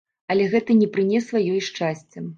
Але 0.35 0.47
гэта 0.53 0.77
не 0.81 0.87
прынесла 0.95 1.43
ёй 1.53 1.61
шчасця. 1.71 2.29